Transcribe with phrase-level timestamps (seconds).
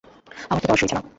[0.49, 1.01] আমার তো তর সইছে না।